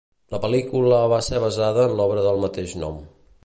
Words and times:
La 0.35 0.37
pel·lícula 0.45 1.01
va 1.11 1.21
ser 1.29 1.41
basada 1.45 1.87
en 1.91 1.93
l'obra 2.01 2.25
del 2.29 2.43
mateix 2.47 2.75
nom. 2.85 3.01